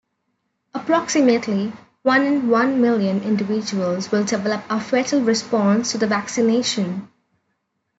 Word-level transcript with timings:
Approximately 0.73 1.73
one 2.01 2.23
in 2.25 2.49
one 2.49 2.81
million 2.81 3.21
individuals 3.21 4.09
will 4.09 4.23
develop 4.23 4.63
a 4.67 4.79
fatal 4.81 5.21
response 5.21 5.91
to 5.91 5.99
the 5.99 6.07
vaccination. 6.07 7.07